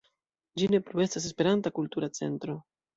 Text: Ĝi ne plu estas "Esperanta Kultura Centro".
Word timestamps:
Ĝi 0.61 0.69
ne 0.75 0.79
plu 0.89 1.05
estas 1.05 1.29
"Esperanta 1.31 1.77
Kultura 1.79 2.13
Centro". 2.21 2.63